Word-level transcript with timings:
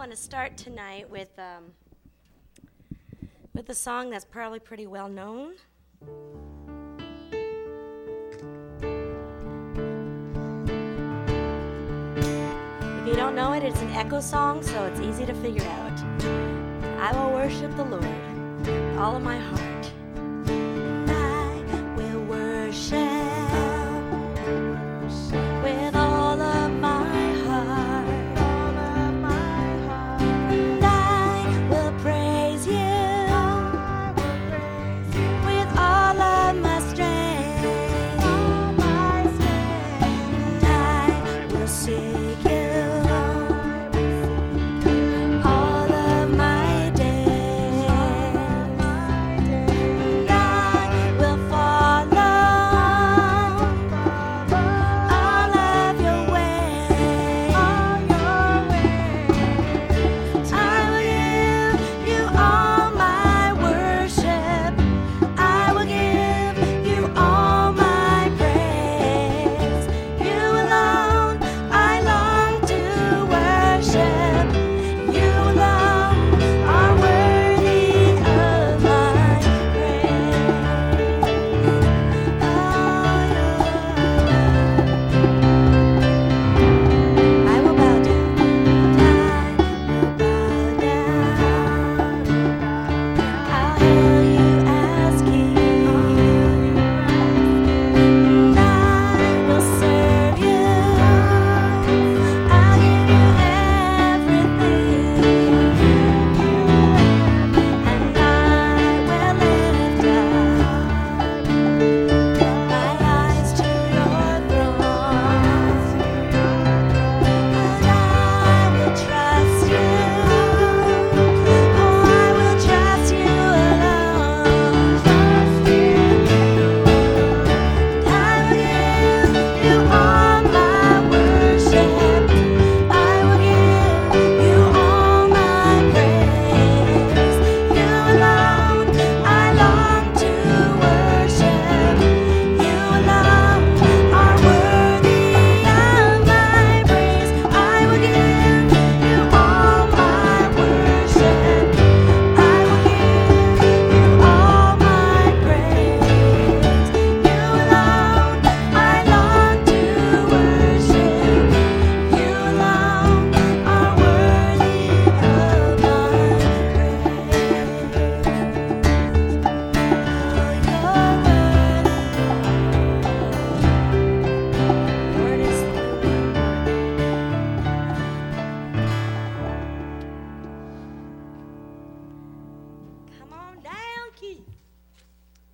want 0.00 0.10
to 0.10 0.16
start 0.16 0.56
tonight 0.56 1.10
with 1.10 1.28
um, 1.38 1.74
with 3.52 3.68
a 3.68 3.74
song 3.74 4.08
that's 4.08 4.24
probably 4.24 4.58
pretty 4.58 4.86
well 4.86 5.10
known. 5.10 5.52
If 13.02 13.08
you 13.08 13.14
don't 13.14 13.34
know 13.34 13.52
it, 13.52 13.62
it's 13.62 13.82
an 13.82 13.90
echo 13.90 14.20
song, 14.22 14.62
so 14.62 14.86
it's 14.86 15.00
easy 15.00 15.26
to 15.26 15.34
figure 15.34 15.68
out. 15.68 16.00
I 16.98 17.12
will 17.12 17.34
worship 17.34 17.76
the 17.76 17.84
Lord 17.84 18.96
all 18.98 19.16
of 19.16 19.22
my 19.22 19.36
heart. 19.36 19.79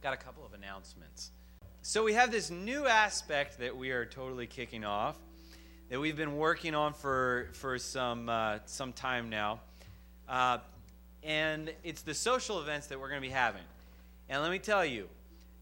Got 0.06 0.14
a 0.14 0.18
couple 0.18 0.46
of 0.46 0.54
announcements. 0.54 1.32
So 1.82 2.04
we 2.04 2.12
have 2.12 2.30
this 2.30 2.48
new 2.48 2.86
aspect 2.86 3.58
that 3.58 3.76
we 3.76 3.90
are 3.90 4.06
totally 4.06 4.46
kicking 4.46 4.84
off 4.84 5.16
that 5.90 5.98
we've 5.98 6.16
been 6.16 6.36
working 6.36 6.76
on 6.76 6.92
for 6.92 7.48
for 7.54 7.76
some 7.76 8.28
uh, 8.28 8.60
some 8.66 8.92
time 8.92 9.30
now, 9.30 9.58
uh, 10.28 10.58
and 11.24 11.72
it's 11.82 12.02
the 12.02 12.14
social 12.14 12.60
events 12.60 12.86
that 12.86 13.00
we're 13.00 13.08
going 13.08 13.20
to 13.20 13.28
be 13.28 13.34
having. 13.34 13.64
And 14.28 14.40
let 14.42 14.52
me 14.52 14.60
tell 14.60 14.84
you, 14.84 15.08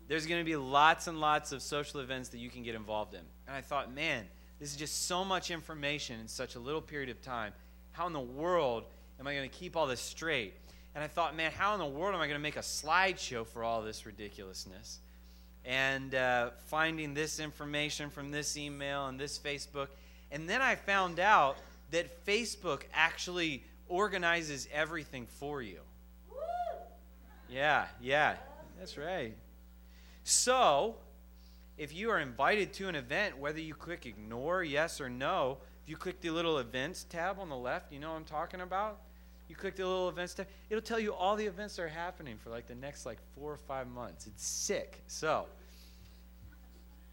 there's 0.08 0.26
going 0.26 0.42
to 0.42 0.44
be 0.44 0.56
lots 0.56 1.06
and 1.06 1.22
lots 1.22 1.52
of 1.52 1.62
social 1.62 2.00
events 2.00 2.28
that 2.28 2.38
you 2.38 2.50
can 2.50 2.62
get 2.62 2.74
involved 2.74 3.14
in. 3.14 3.22
And 3.46 3.56
I 3.56 3.62
thought, 3.62 3.94
man, 3.94 4.26
this 4.60 4.70
is 4.70 4.76
just 4.76 5.06
so 5.06 5.24
much 5.24 5.50
information 5.50 6.20
in 6.20 6.28
such 6.28 6.54
a 6.54 6.60
little 6.60 6.82
period 6.82 7.08
of 7.08 7.22
time. 7.22 7.54
How 7.92 8.06
in 8.06 8.12
the 8.12 8.20
world 8.20 8.84
am 9.18 9.26
I 9.26 9.34
going 9.34 9.48
to 9.48 9.56
keep 9.56 9.74
all 9.74 9.86
this 9.86 10.02
straight? 10.02 10.52
And 10.94 11.02
I 11.02 11.08
thought, 11.08 11.36
man, 11.36 11.50
how 11.50 11.74
in 11.74 11.80
the 11.80 11.86
world 11.86 12.14
am 12.14 12.20
I 12.20 12.26
going 12.26 12.38
to 12.38 12.42
make 12.42 12.56
a 12.56 12.60
slideshow 12.60 13.46
for 13.46 13.64
all 13.64 13.82
this 13.82 14.06
ridiculousness? 14.06 15.00
And 15.64 16.14
uh, 16.14 16.50
finding 16.66 17.14
this 17.14 17.40
information 17.40 18.10
from 18.10 18.30
this 18.30 18.56
email 18.56 19.06
and 19.06 19.18
this 19.18 19.38
Facebook. 19.38 19.88
And 20.30 20.48
then 20.48 20.62
I 20.62 20.74
found 20.76 21.18
out 21.18 21.56
that 21.90 22.24
Facebook 22.26 22.82
actually 22.92 23.64
organizes 23.88 24.68
everything 24.72 25.26
for 25.26 25.62
you. 25.62 25.80
Yeah, 27.48 27.86
yeah, 28.00 28.36
that's 28.78 28.96
right. 28.96 29.34
So, 30.24 30.96
if 31.76 31.94
you 31.94 32.10
are 32.10 32.18
invited 32.18 32.72
to 32.74 32.88
an 32.88 32.94
event, 32.94 33.38
whether 33.38 33.60
you 33.60 33.74
click 33.74 34.06
ignore, 34.06 34.64
yes 34.64 35.00
or 35.00 35.08
no, 35.08 35.58
if 35.82 35.88
you 35.88 35.96
click 35.96 36.20
the 36.20 36.30
little 36.30 36.58
events 36.58 37.04
tab 37.04 37.38
on 37.38 37.48
the 37.48 37.56
left, 37.56 37.92
you 37.92 38.00
know 38.00 38.10
what 38.10 38.16
I'm 38.16 38.24
talking 38.24 38.60
about? 38.60 39.00
You 39.48 39.54
click 39.54 39.76
the 39.76 39.86
little 39.86 40.08
events 40.08 40.34
tab, 40.34 40.46
it'll 40.70 40.82
tell 40.82 40.98
you 40.98 41.12
all 41.12 41.36
the 41.36 41.44
events 41.46 41.76
that 41.76 41.82
are 41.82 41.88
happening 41.88 42.36
for 42.36 42.50
like 42.50 42.66
the 42.66 42.74
next 42.74 43.04
like 43.04 43.18
four 43.34 43.52
or 43.52 43.56
five 43.56 43.86
months. 43.88 44.26
It's 44.26 44.46
sick. 44.46 45.02
So, 45.06 45.46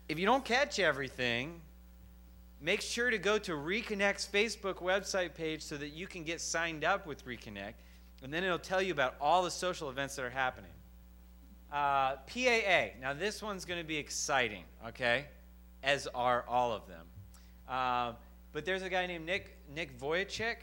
if 0.08 0.18
you 0.18 0.26
don't 0.26 0.44
catch 0.44 0.80
everything, 0.80 1.62
make 2.62 2.82
sure 2.82 3.10
to 3.10 3.18
go 3.18 3.38
to 3.40 3.52
Reconnect's 3.54 4.28
Facebook 4.32 4.76
website 4.76 5.34
page 5.34 5.62
so 5.62 5.78
that 5.78 5.90
you 5.90 6.08
can 6.08 6.24
get 6.24 6.42
signed 6.42 6.84
up 6.84 7.06
with 7.06 7.26
Reconnect, 7.26 7.74
and 8.24 8.34
then 8.34 8.44
it'll 8.44 8.60
tell 8.60 8.82
you 8.82 8.92
about 8.92 9.16
all 9.20 9.44
the 9.44 9.52
social 9.52 9.90
events 9.90 10.16
that 10.16 10.26
are 10.26 10.30
happening. 10.30 10.72
Uh, 11.72 12.18
PAA. 12.28 12.90
Now, 13.00 13.14
this 13.14 13.42
one's 13.42 13.64
going 13.64 13.80
to 13.80 13.88
be 13.88 13.96
exciting, 13.96 14.64
okay? 14.88 15.26
As 15.84 16.08
are 16.14 16.44
all 16.48 16.74
of 16.74 16.86
them. 16.88 17.06
Uh, 17.68 18.14
but 18.52 18.66
there's 18.66 18.82
a 18.82 18.90
guy 18.90 19.06
named 19.08 19.26
Nick 19.26 19.56
Nick 19.74 19.98
Vujicic. 19.98 20.58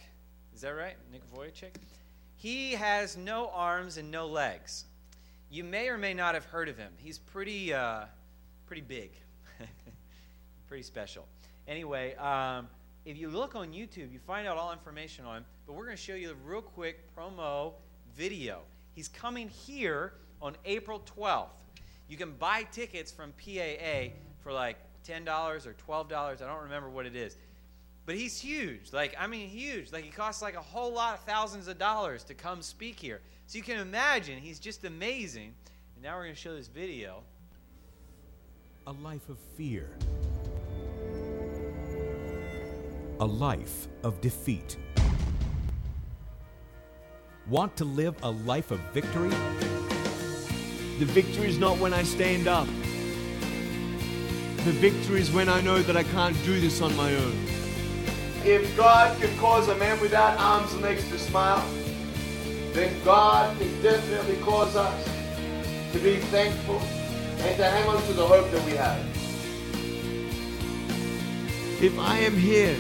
Is 0.59 0.63
that 0.63 0.71
right? 0.71 0.97
Nick 1.13 1.23
Vujicic? 1.33 1.71
He 2.35 2.73
has 2.73 3.17
no 3.17 3.49
arms 3.55 3.97
and 3.97 4.11
no 4.11 4.27
legs. 4.27 4.87
You 5.51 5.63
may 5.63 5.89
or 5.89 5.97
may 5.97 6.13
not 6.13 6.35
have 6.35 6.47
heard 6.47 6.69
of 6.69 6.77
him. 6.77 6.91
He's 6.97 7.17
pretty, 7.17 7.73
uh, 7.73 8.07
pretty 8.67 8.83
big, 8.83 9.13
pretty 10.67 10.83
special. 10.83 11.29
Anyway, 11.69 12.17
um, 12.17 12.67
if 13.05 13.17
you 13.17 13.29
look 13.29 13.55
on 13.55 13.69
YouTube, 13.69 14.13
you 14.13 14.19
find 14.27 14.49
out 14.49 14.57
all 14.57 14.73
information 14.73 15.25
on 15.25 15.37
him. 15.37 15.45
But 15.65 15.75
we're 15.75 15.85
going 15.85 15.97
to 15.97 16.03
show 16.03 16.17
you 16.17 16.33
a 16.33 16.35
real 16.45 16.63
quick 16.63 17.05
promo 17.17 17.75
video. 18.17 18.63
He's 18.97 19.07
coming 19.07 19.49
here 19.49 20.15
on 20.43 20.57
April 20.65 21.01
12th. 21.17 21.51
You 22.09 22.17
can 22.17 22.33
buy 22.33 22.65
tickets 22.65 23.13
from 23.13 23.33
PAA 23.35 24.09
for 24.43 24.53
like 24.53 24.79
$10 25.07 25.25
or 25.67 25.77
$12. 25.89 26.13
I 26.13 26.35
don't 26.35 26.63
remember 26.65 26.91
what 26.91 27.07
it 27.07 27.15
is. 27.15 27.37
But 28.09 28.17
he's 28.17 28.41
huge. 28.41 28.91
Like, 28.91 29.15
I 29.21 29.27
mean, 29.27 29.51
huge. 29.51 29.93
Like, 29.93 30.03
he 30.03 30.09
costs 30.09 30.41
like 30.41 30.55
a 30.57 30.63
whole 30.63 30.95
lot 30.95 31.13
of 31.13 31.21
thousands 31.25 31.69
of 31.69 31.79
dollars 31.79 32.25
to 32.25 32.33
come 32.33 32.63
speak 32.63 32.99
here. 32.99 33.21
So 33.47 33.59
you 33.59 33.63
can 33.63 33.79
imagine 33.81 34.39
he's 34.39 34.59
just 34.59 34.85
amazing. 34.85 35.53
And 35.95 36.03
now 36.03 36.17
we're 36.17 36.23
going 36.23 36.35
to 36.35 36.41
show 36.41 36.57
this 36.57 36.69
video. 36.69 37.23
A 38.87 38.93
life 38.93 39.29
of 39.29 39.37
fear. 39.59 39.91
A 43.21 43.27
life 43.27 43.89
of 44.03 44.19
defeat. 44.23 44.79
Want 47.47 47.77
to 47.77 47.85
live 47.85 48.15
a 48.23 48.31
life 48.31 48.71
of 48.71 48.81
victory? 48.95 49.29
The 50.99 51.05
victory 51.05 51.51
is 51.51 51.59
not 51.59 51.77
when 51.77 51.93
I 51.93 52.05
stand 52.05 52.49
up. 52.49 52.69
The 54.65 54.73
victory 54.73 55.21
is 55.21 55.31
when 55.31 55.51
I 55.51 55.61
know 55.61 55.83
that 55.83 55.99
I 55.99 56.05
can't 56.05 56.43
do 56.47 56.59
this 56.59 56.81
on 56.81 56.97
my 56.97 57.15
own. 57.15 57.68
If 58.45 58.77
God 58.77 59.21
can 59.21 59.37
cause 59.39 59.69
a 59.69 59.77
man 59.77 60.01
without 60.01 60.39
arms 60.39 60.73
and 60.73 60.83
legs 60.83 61.09
to 61.11 61.19
smile, 61.19 61.65
then 62.73 62.95
God 63.05 63.59
can 63.59 63.83
definitely 63.83 64.37
cause 64.37 64.77
us 64.77 65.05
to 65.93 65.99
be 65.99 66.17
thankful 66.17 66.79
and 66.79 67.57
to 67.57 67.65
hang 67.65 67.89
on 67.89 68.03
to 68.03 68.13
the 68.13 68.27
hope 68.27 68.51
that 68.51 68.65
we 68.65 68.73
have. 68.73 69.05
If 71.83 71.99
I 71.99 72.19
am 72.19 72.37
here 72.37 72.77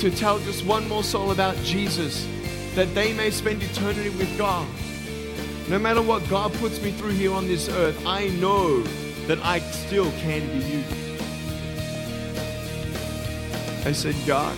to 0.00 0.10
tell 0.10 0.38
just 0.40 0.64
one 0.64 0.88
more 0.88 1.04
soul 1.04 1.30
about 1.30 1.56
Jesus, 1.58 2.26
that 2.74 2.94
they 2.94 3.12
may 3.12 3.30
spend 3.30 3.62
eternity 3.62 4.10
with 4.10 4.36
God, 4.38 4.66
no 5.68 5.78
matter 5.78 6.02
what 6.02 6.28
God 6.28 6.52
puts 6.54 6.80
me 6.82 6.92
through 6.92 7.10
here 7.10 7.32
on 7.32 7.46
this 7.46 7.68
earth, 7.68 8.00
I 8.06 8.28
know 8.28 8.82
that 9.26 9.38
I 9.44 9.60
still 9.60 10.10
can 10.22 10.46
be 10.58 10.64
used. 10.66 10.99
I 13.86 13.92
said, 13.92 14.14
God, 14.26 14.56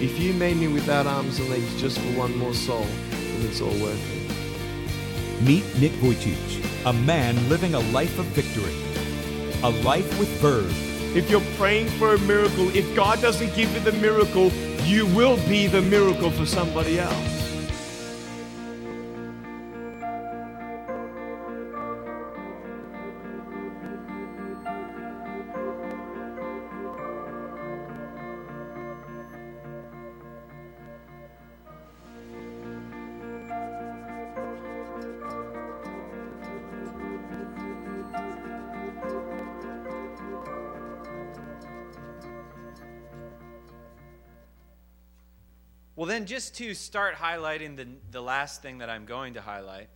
if 0.00 0.18
you 0.18 0.32
made 0.32 0.56
me 0.56 0.66
without 0.66 1.06
arms 1.06 1.38
and 1.38 1.48
legs 1.48 1.80
just 1.80 1.98
for 1.98 2.18
one 2.18 2.36
more 2.36 2.52
soul, 2.52 2.86
then 3.10 3.46
it's 3.46 3.60
all 3.60 3.68
worth 3.68 4.02
it. 4.12 5.42
Meet 5.42 5.64
Nick 5.78 5.92
Vujicic, 5.92 6.84
a 6.84 6.92
man 6.92 7.48
living 7.48 7.74
a 7.74 7.80
life 7.80 8.18
of 8.18 8.24
victory. 8.26 8.74
A 9.62 9.70
life 9.84 10.18
with 10.18 10.28
verve. 10.40 11.16
If 11.16 11.30
you're 11.30 11.40
praying 11.56 11.88
for 11.90 12.14
a 12.14 12.18
miracle, 12.18 12.68
if 12.76 12.94
God 12.96 13.22
doesn't 13.22 13.54
give 13.54 13.72
you 13.72 13.80
the 13.80 13.96
miracle, 13.98 14.50
you 14.82 15.06
will 15.06 15.36
be 15.48 15.68
the 15.68 15.80
miracle 15.80 16.30
for 16.32 16.44
somebody 16.44 16.98
else. 16.98 17.43
Then, 46.24 46.28
just 46.28 46.56
to 46.56 46.72
start 46.72 47.16
highlighting 47.16 47.76
the, 47.76 47.86
the 48.10 48.20
last 48.20 48.62
thing 48.62 48.78
that 48.78 48.88
I'm 48.88 49.04
going 49.04 49.34
to 49.34 49.42
highlight 49.42 49.88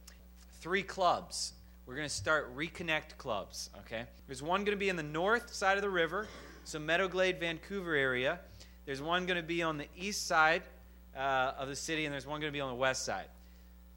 three 0.61 0.83
clubs. 0.83 1.55
We're 1.87 1.95
going 1.95 2.09
to 2.09 2.15
start 2.15 2.55
Reconnect 2.55 3.17
clubs, 3.17 3.71
okay? 3.81 4.05
There's 4.27 4.43
one 4.43 4.65
going 4.65 4.77
to 4.77 4.79
be 4.79 4.91
in 4.91 4.97
the 4.97 5.03
north 5.03 5.55
side 5.55 5.79
of 5.79 5.83
the 5.83 5.89
river, 5.89 6.27
so 6.65 6.79
Meadowglade, 6.79 7.41
Vancouver 7.41 7.95
area. 7.95 8.41
There's 8.85 9.01
one 9.01 9.25
going 9.25 9.39
to 9.39 9.47
be 9.47 9.63
on 9.63 9.79
the 9.79 9.87
east 9.97 10.27
side 10.27 10.63
uh, 11.17 11.53
of 11.59 11.69
the 11.69 11.77
city, 11.77 12.05
and 12.05 12.13
there's 12.13 12.27
one 12.27 12.41
going 12.41 12.53
to 12.53 12.57
be 12.57 12.61
on 12.61 12.69
the 12.69 12.75
west 12.75 13.07
side. 13.07 13.27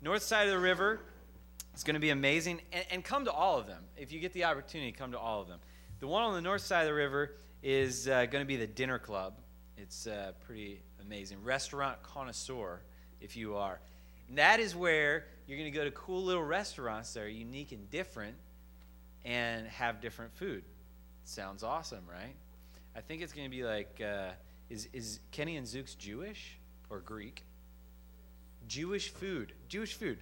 North 0.01 0.23
side 0.23 0.47
of 0.47 0.53
the 0.53 0.59
river, 0.59 1.01
it's 1.73 1.83
going 1.83 1.95
to 1.95 1.99
be 1.99 2.11
amazing, 2.11 2.61
and, 2.71 2.85
and 2.91 3.03
come 3.03 3.25
to 3.25 3.31
all 3.31 3.57
of 3.57 3.67
them. 3.67 3.83
If 3.97 4.13
you 4.13 4.21
get 4.21 4.31
the 4.31 4.45
opportunity, 4.45 4.93
come 4.93 5.11
to 5.11 5.19
all 5.19 5.41
of 5.41 5.49
them. 5.49 5.59
The 5.99 6.07
one 6.07 6.23
on 6.23 6.33
the 6.33 6.41
north 6.41 6.61
side 6.61 6.81
of 6.81 6.87
the 6.87 6.93
river 6.93 7.33
is 7.61 8.07
uh, 8.07 8.25
going 8.27 8.41
to 8.41 8.47
be 8.47 8.55
the 8.55 8.67
Dinner 8.67 8.99
Club. 8.99 9.33
It's 9.77 10.07
uh, 10.07 10.31
pretty 10.45 10.79
amazing. 11.01 11.43
Restaurant 11.43 12.01
connoisseur, 12.03 12.81
if 13.19 13.35
you 13.35 13.55
are. 13.55 13.79
And 14.29 14.37
that 14.37 14.59
is 14.59 14.75
where 14.75 15.25
you're 15.47 15.57
going 15.57 15.71
to 15.71 15.77
go 15.77 15.83
to 15.83 15.91
cool 15.91 16.23
little 16.23 16.43
restaurants 16.43 17.13
that 17.13 17.23
are 17.23 17.29
unique 17.29 17.71
and 17.71 17.89
different 17.89 18.35
and 19.25 19.67
have 19.67 20.01
different 20.01 20.33
food. 20.33 20.63
Sounds 21.23 21.63
awesome, 21.63 22.03
right? 22.09 22.35
I 22.95 23.01
think 23.01 23.21
it's 23.21 23.33
going 23.33 23.49
to 23.49 23.55
be 23.55 23.63
like 23.63 24.01
uh, 24.03 24.29
is, 24.69 24.87
is 24.93 25.19
Kenny 25.31 25.57
and 25.57 25.67
Zuke's 25.67 25.95
Jewish 25.95 26.57
or 26.89 26.99
Greek? 26.99 27.43
Jewish 28.67 29.09
food. 29.09 29.53
Jewish 29.67 29.93
food. 29.93 30.17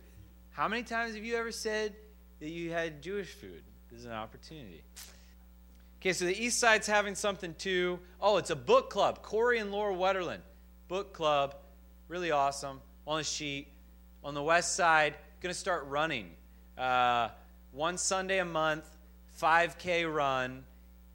How 0.52 0.68
many 0.68 0.84
times 0.84 1.14
have 1.16 1.24
you 1.24 1.36
ever 1.36 1.52
said 1.52 1.96
that 2.40 2.50
you 2.50 2.72
had 2.72 3.02
Jewish 3.02 3.32
food? 3.32 3.62
This 3.92 4.00
is 4.00 4.06
an 4.06 4.12
opportunity. 4.12 4.82
Okay, 6.00 6.14
so 6.14 6.26
the 6.26 6.38
East 6.38 6.60
Side's 6.60 6.88
having 6.88 7.14
something 7.14 7.54
too. 7.56 8.00
Oh, 8.22 8.38
it's 8.38 8.50
a 8.50 8.56
book 8.56 8.90
club. 8.90 9.22
Corey 9.22 9.60
and 9.60 9.72
Laura 9.72 9.94
Wetterland. 9.94 10.40
Book 10.90 11.14
club. 11.14 11.56
Really 12.08 12.32
awesome. 12.32 12.82
On 13.06 13.20
the 13.20 13.24
sheet. 13.24 13.68
On 14.24 14.34
the 14.34 14.44
West 14.44 14.76
Side, 14.76 15.16
going 15.40 15.54
to 15.54 15.58
start 15.58 15.86
running. 15.86 16.32
Uh, 16.78 17.30
one 17.72 17.98
Sunday 17.98 18.40
a 18.40 18.46
month, 18.46 18.84
5K 19.40 20.12
run 20.14 20.64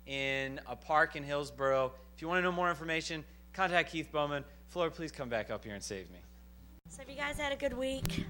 in 0.06 0.60
a 0.66 0.76
park 0.76 1.16
in 1.16 1.24
Hillsboro. 1.24 1.92
If 2.14 2.22
you 2.22 2.28
want 2.28 2.38
to 2.38 2.42
know 2.42 2.52
more 2.52 2.70
information, 2.70 3.24
contact 3.52 3.90
Keith 3.90 4.10
Bowman. 4.12 4.44
Flora, 4.68 4.90
please 4.90 5.10
come 5.10 5.28
back 5.28 5.50
up 5.50 5.64
here 5.64 5.74
and 5.74 5.82
save 5.82 6.08
me. 6.10 6.18
So, 6.88 7.00
have 7.00 7.10
you 7.10 7.16
guys 7.16 7.36
had 7.36 7.52
a 7.52 7.56
good 7.56 7.76
week? 7.76 8.24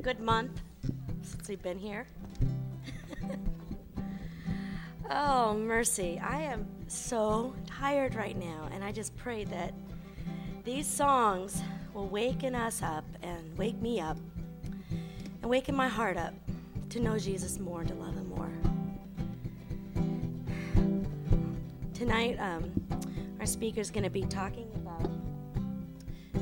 Good 0.00 0.20
month 0.20 0.62
since 1.20 1.48
we've 1.48 1.62
been 1.62 1.78
here? 1.78 2.06
oh, 5.10 5.54
mercy. 5.54 6.18
I 6.18 6.42
am 6.42 6.66
so 6.88 7.54
tired 7.66 8.14
right 8.14 8.38
now, 8.38 8.70
and 8.72 8.82
I 8.82 8.90
just 8.90 9.14
pray 9.16 9.44
that 9.44 9.74
these 10.64 10.86
songs 10.86 11.60
will 11.92 12.06
waken 12.06 12.54
us 12.54 12.82
up 12.82 13.04
and 13.22 13.58
wake 13.58 13.80
me 13.80 14.00
up 14.00 14.16
and 15.40 15.50
waken 15.50 15.74
my 15.74 15.88
heart 15.88 16.16
up 16.16 16.34
to 16.90 17.00
know 17.00 17.18
Jesus 17.18 17.58
more 17.58 17.80
and 17.80 17.88
to 17.88 17.94
love 17.94 18.14
Him 18.14 18.28
more. 18.28 18.50
Tonight, 21.94 22.36
um, 22.38 22.70
our 23.40 23.46
speaker 23.46 23.80
is 23.80 23.90
going 23.90 24.04
to 24.04 24.10
be 24.10 24.22
talking 24.22 24.68
about 24.76 25.10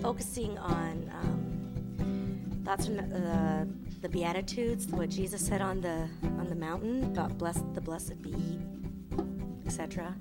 focusing 0.03 0.59
on 0.59 1.11
um, 1.23 2.63
thoughts 2.65 2.87
from 2.87 2.97
the, 2.97 3.69
the 4.03 4.09
Beatitudes, 4.09 4.87
what 4.89 5.09
Jesus 5.09 5.45
said 5.45 5.63
on 5.63 5.81
the 5.81 6.09
on 6.23 6.47
the 6.49 6.55
mountain 6.55 7.05
about 7.05 7.39
blessed 7.39 7.65
the 7.75 7.81
blessed 7.81 8.21
be, 8.21 8.61
etc. 9.65 10.15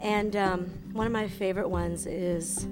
And 0.00 0.36
um, 0.36 0.66
one 0.92 1.06
of 1.06 1.12
my 1.12 1.26
favorite 1.26 1.68
ones 1.68 2.06
is 2.06 2.66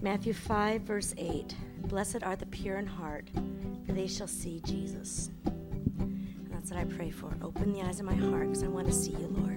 Matthew 0.00 0.32
5, 0.32 0.82
verse 0.82 1.12
8. 1.18 1.56
Blessed 1.88 2.22
are 2.22 2.36
the 2.36 2.46
pure 2.46 2.78
in 2.78 2.86
heart, 2.86 3.28
for 3.84 3.92
they 3.92 4.06
shall 4.06 4.28
see 4.28 4.60
Jesus. 4.64 5.30
And 5.44 6.48
that's 6.50 6.70
what 6.70 6.78
I 6.78 6.84
pray 6.84 7.10
for. 7.10 7.36
Open 7.42 7.72
the 7.72 7.82
eyes 7.82 7.98
of 7.98 8.06
my 8.06 8.14
heart, 8.14 8.46
because 8.46 8.62
I 8.62 8.68
want 8.68 8.86
to 8.86 8.92
see 8.92 9.10
you, 9.10 9.26
Lord. 9.26 9.47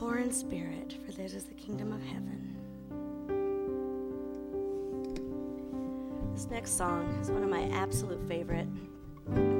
Poor 0.00 0.16
in 0.16 0.32
spirit, 0.32 0.96
for 1.04 1.12
theirs 1.12 1.34
is 1.34 1.44
the 1.44 1.54
kingdom 1.54 1.92
of 1.92 2.02
heaven. 2.02 2.56
This 6.34 6.46
next 6.46 6.76
song 6.78 7.06
is 7.20 7.30
one 7.30 7.42
of 7.42 7.50
my 7.50 7.64
absolute 7.70 8.26
favorite. 8.26 8.66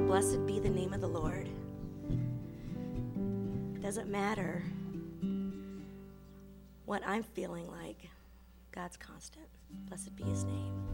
Blessed 0.07 0.45
be 0.47 0.59
the 0.59 0.69
name 0.69 0.93
of 0.93 1.01
the 1.01 1.07
Lord. 1.07 1.47
It 3.75 3.81
doesn't 3.81 4.09
matter 4.09 4.63
what 6.85 7.03
I'm 7.05 7.23
feeling 7.23 7.67
like, 7.67 8.09
God's 8.71 8.97
constant. 8.97 9.45
Blessed 9.87 10.15
be 10.15 10.23
his 10.23 10.43
name. 10.43 10.90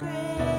grace. 0.00 0.49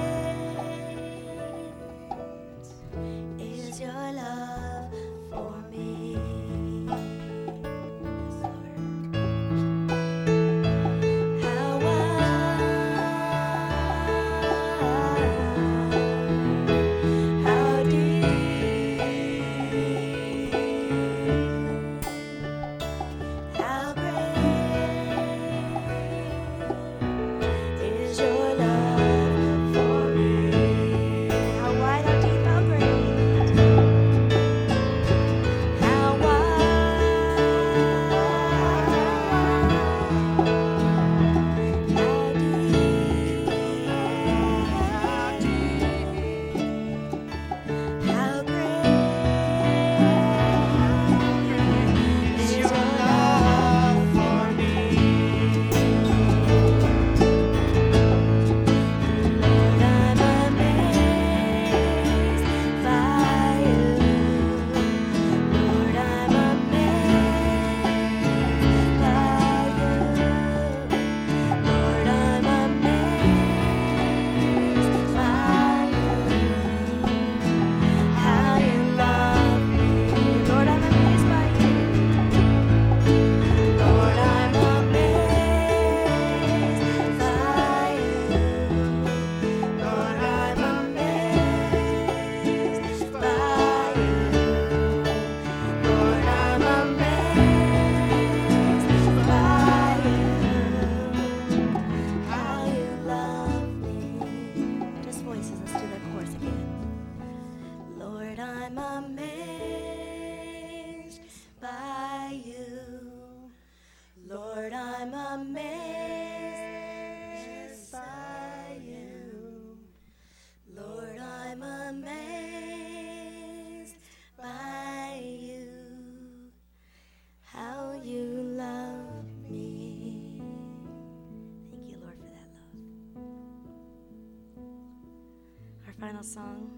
Song. 136.23 136.71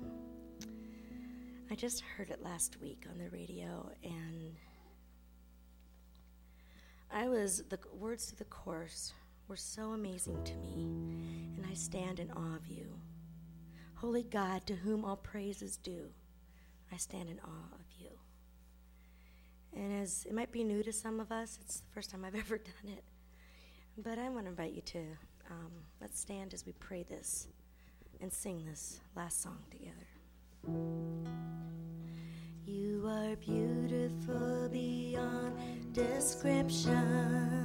I 1.70 1.76
just 1.76 2.02
heard 2.02 2.30
it 2.30 2.42
last 2.42 2.80
week 2.80 3.06
on 3.12 3.18
the 3.18 3.30
radio, 3.30 3.92
and 4.02 4.56
I 7.12 7.28
was, 7.28 7.64
the 7.68 7.78
words 7.94 8.28
to 8.28 8.38
the 8.38 8.46
chorus 8.46 9.12
were 9.50 9.58
so 9.58 9.92
amazing 9.92 10.42
to 10.46 10.56
me, 10.56 10.84
and 11.58 11.66
I 11.70 11.74
stand 11.74 12.20
in 12.20 12.32
awe 12.32 12.56
of 12.56 12.68
you. 12.68 12.86
Holy 13.96 14.24
God, 14.24 14.66
to 14.68 14.76
whom 14.76 15.04
all 15.04 15.18
praise 15.18 15.62
is 15.62 15.76
due, 15.76 16.10
I 16.92 16.96
stand 16.96 17.28
in 17.28 17.40
awe 17.44 17.76
of 17.76 17.86
you. 18.00 18.12
And 19.76 20.02
as 20.02 20.26
it 20.26 20.34
might 20.34 20.54
be 20.54 20.64
new 20.64 20.84
to 20.84 20.94
some 20.94 21.20
of 21.20 21.34
us, 21.34 21.60
it's 21.62 21.82
the 21.82 21.92
first 21.94 22.12
time 22.12 22.24
I've 22.24 22.36
ever 22.40 22.58
done 22.58 22.94
it. 22.94 23.04
But 23.98 24.20
I 24.20 24.30
want 24.30 24.46
to 24.46 24.52
invite 24.52 24.74
you 24.74 24.82
to 24.82 25.00
um, 25.52 25.72
let's 26.00 26.20
stand 26.20 26.54
as 26.54 26.66
we 26.66 26.72
pray 26.74 27.04
this 27.04 27.48
and 28.24 28.32
sing 28.32 28.64
this 28.66 29.02
last 29.18 29.42
song 29.44 29.60
together. 29.70 30.08
You 32.66 33.06
are 33.06 33.36
beautiful 33.36 34.70
beyond 34.72 35.58
description. 35.92 37.64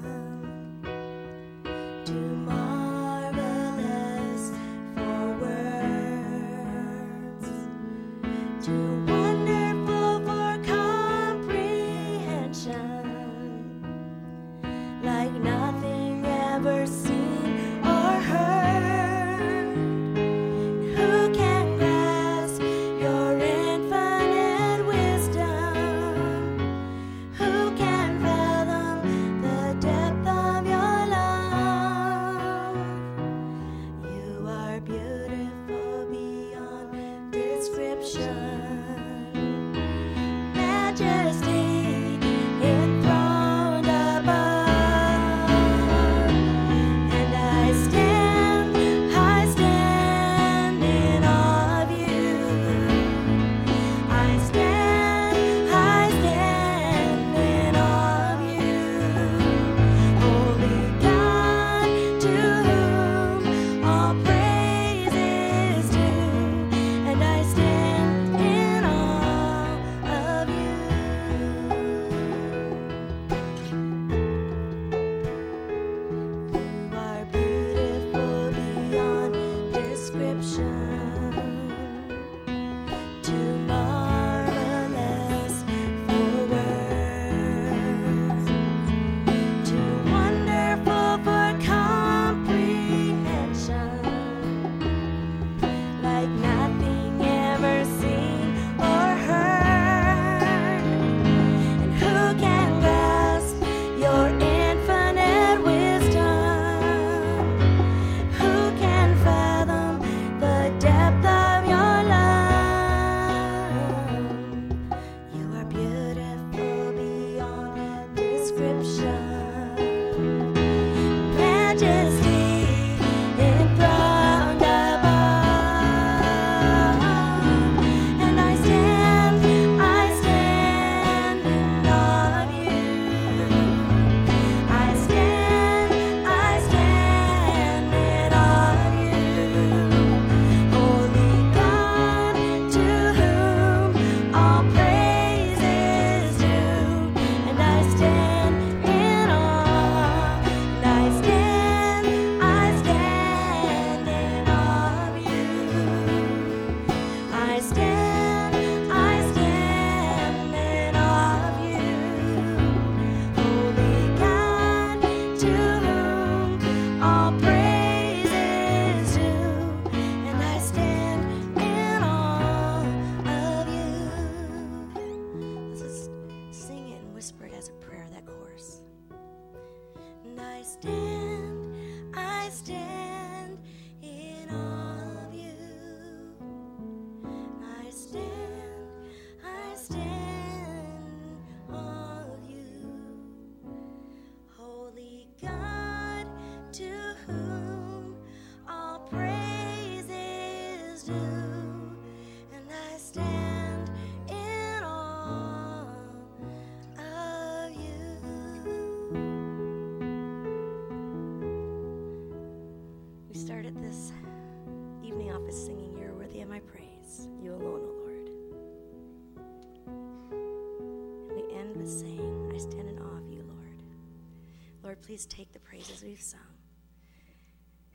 Please 225.08 225.24
take 225.24 225.50
the 225.52 225.58
praises 225.58 226.02
we've 226.02 226.20
sung 226.20 226.38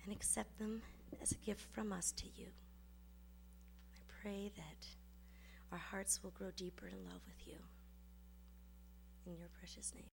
and 0.04 0.12
accept 0.12 0.58
them 0.58 0.82
as 1.22 1.32
a 1.32 1.36
gift 1.36 1.62
from 1.72 1.94
us 1.94 2.12
to 2.12 2.26
you. 2.36 2.48
Pray 4.24 4.54
that 4.56 4.86
our 5.74 5.78
hearts 5.78 6.24
will 6.24 6.32
grow 6.32 6.50
deeper 6.56 6.88
in 6.88 7.04
love 7.04 7.20
with 7.28 7.46
you. 7.46 7.58
In 9.26 9.38
your 9.38 9.50
precious 9.60 9.94
name. 9.94 10.13